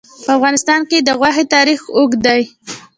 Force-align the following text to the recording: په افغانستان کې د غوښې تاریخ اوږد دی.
په 0.25 0.31
افغانستان 0.37 0.81
کې 0.89 0.97
د 1.01 1.09
غوښې 1.19 1.43
تاریخ 1.55 1.79
اوږد 1.97 2.19
دی. 2.27 2.41